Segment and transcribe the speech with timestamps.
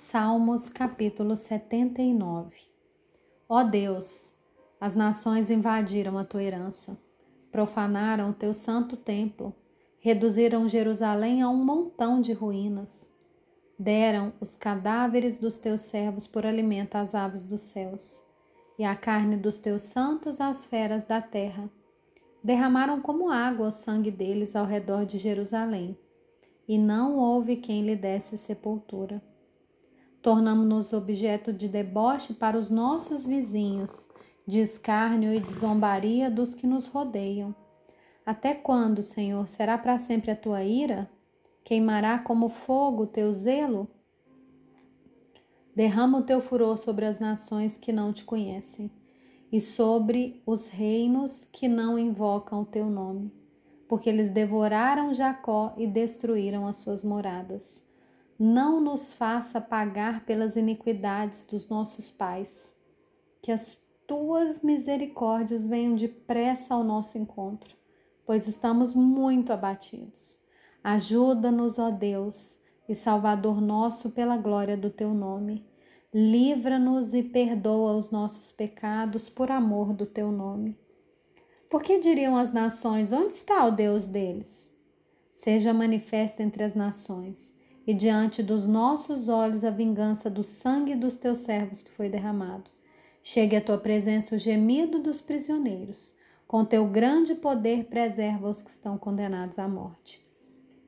[0.00, 2.56] Salmos capítulo 79
[3.48, 4.32] Ó Deus,
[4.80, 6.96] as nações invadiram a tua herança,
[7.50, 9.52] profanaram o teu santo templo,
[9.98, 13.12] reduziram Jerusalém a um montão de ruínas,
[13.76, 18.22] deram os cadáveres dos teus servos por alimento às aves dos céus,
[18.78, 21.68] e a carne dos teus santos às feras da terra.
[22.42, 25.98] Derramaram como água o sangue deles ao redor de Jerusalém,
[26.68, 29.20] e não houve quem lhe desse sepultura.
[30.20, 34.08] Tornamos-nos objeto de deboche para os nossos vizinhos,
[34.46, 37.54] de escárnio e de zombaria dos que nos rodeiam.
[38.26, 41.08] Até quando, Senhor, será para sempre a tua ira?
[41.62, 43.88] Queimará como fogo o teu zelo?
[45.74, 48.90] Derrama o teu furor sobre as nações que não te conhecem
[49.52, 53.32] e sobre os reinos que não invocam o teu nome,
[53.86, 57.87] porque eles devoraram Jacó e destruíram as suas moradas
[58.38, 62.76] não nos faça pagar pelas iniquidades dos nossos pais.
[63.42, 67.76] Que as tuas misericórdias venham depressa ao nosso encontro,
[68.24, 70.38] pois estamos muito abatidos.
[70.84, 75.66] Ajuda-nos, ó Deus, e Salvador nosso, pela glória do teu nome.
[76.14, 80.78] Livra-nos e perdoa os nossos pecados por amor do teu nome.
[81.68, 84.72] Por que diriam as nações: onde está o Deus deles?
[85.34, 87.57] Seja manifesta entre as nações
[87.88, 92.70] e diante dos nossos olhos a vingança do sangue dos teus servos que foi derramado.
[93.22, 96.14] Chegue à tua presença o gemido dos prisioneiros.
[96.46, 100.22] Com teu grande poder, preserva os que estão condenados à morte.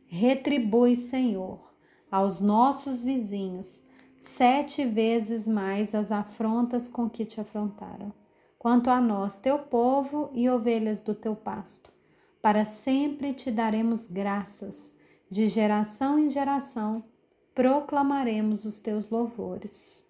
[0.08, 1.72] Retribui, Senhor,
[2.10, 3.82] aos nossos vizinhos
[4.18, 8.12] sete vezes mais as afrontas com que te afrontaram.
[8.58, 11.90] Quanto a nós, teu povo e ovelhas do teu pasto,
[12.42, 14.99] para sempre te daremos graças
[15.30, 17.04] de geração em geração
[17.54, 20.04] proclamaremos os teus louvores.